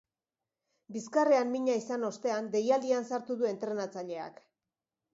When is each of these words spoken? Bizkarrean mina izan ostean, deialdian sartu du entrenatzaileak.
Bizkarrean 0.95 1.53
mina 1.57 1.77
izan 1.81 2.09
ostean, 2.09 2.49
deialdian 2.57 3.09
sartu 3.13 3.41
du 3.45 3.51
entrenatzaileak. 3.55 4.47